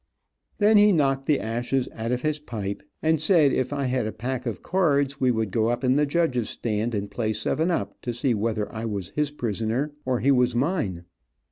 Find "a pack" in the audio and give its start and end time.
4.07-4.47